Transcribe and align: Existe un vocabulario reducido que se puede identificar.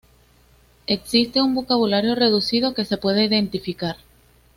Existe 0.87 1.43
un 1.43 1.53
vocabulario 1.53 2.15
reducido 2.15 2.73
que 2.73 2.85
se 2.85 2.97
puede 2.97 3.23
identificar. 3.25 3.97